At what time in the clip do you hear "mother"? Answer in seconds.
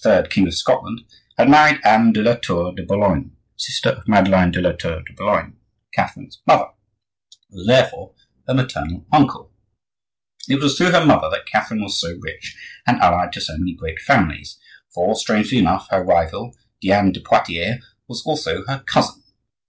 6.47-6.69, 11.05-11.29